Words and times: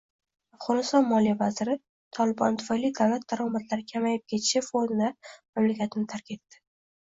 Afg‘oniston 0.55 1.03
moliya 1.09 1.35
vaziri 1.41 1.75
“Tolibon” 2.19 2.57
tufayli 2.63 2.91
davlat 3.01 3.29
daromadlari 3.35 3.87
kamayib 3.95 4.27
ketishi 4.29 4.65
fonida 4.73 5.15
mamlakatni 5.23 6.11
tark 6.17 6.39
etdi 6.41 6.65